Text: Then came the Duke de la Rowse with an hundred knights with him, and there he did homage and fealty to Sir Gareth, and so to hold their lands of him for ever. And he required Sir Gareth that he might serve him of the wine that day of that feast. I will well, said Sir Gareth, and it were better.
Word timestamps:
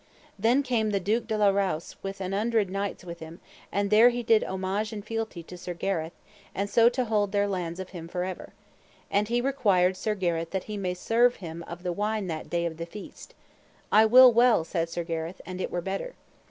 Then 0.39 0.63
came 0.63 0.89
the 0.89 0.99
Duke 0.99 1.27
de 1.27 1.37
la 1.37 1.49
Rowse 1.49 1.95
with 2.01 2.21
an 2.21 2.31
hundred 2.31 2.71
knights 2.71 3.05
with 3.05 3.19
him, 3.19 3.39
and 3.71 3.91
there 3.91 4.09
he 4.09 4.23
did 4.23 4.43
homage 4.43 4.91
and 4.91 5.05
fealty 5.05 5.43
to 5.43 5.55
Sir 5.59 5.75
Gareth, 5.75 6.15
and 6.55 6.67
so 6.67 6.89
to 6.89 7.05
hold 7.05 7.31
their 7.31 7.47
lands 7.47 7.79
of 7.79 7.89
him 7.89 8.07
for 8.07 8.23
ever. 8.23 8.51
And 9.11 9.27
he 9.27 9.41
required 9.41 9.95
Sir 9.95 10.15
Gareth 10.15 10.49
that 10.49 10.63
he 10.63 10.75
might 10.75 10.97
serve 10.97 11.35
him 11.35 11.61
of 11.67 11.83
the 11.83 11.93
wine 11.93 12.25
that 12.25 12.49
day 12.49 12.65
of 12.65 12.77
that 12.77 12.89
feast. 12.89 13.35
I 13.91 14.07
will 14.07 14.33
well, 14.33 14.63
said 14.63 14.89
Sir 14.89 15.03
Gareth, 15.03 15.39
and 15.45 15.61
it 15.61 15.69
were 15.69 15.81
better. 15.81 16.15